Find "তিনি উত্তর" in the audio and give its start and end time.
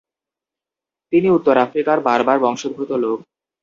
1.13-1.55